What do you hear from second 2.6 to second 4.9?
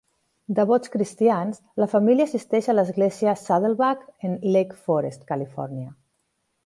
a l'Església Saddleback en Lake